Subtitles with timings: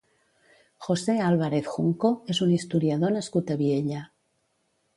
[0.85, 4.03] José Álvarez Junco és un historiador nascut a Viella.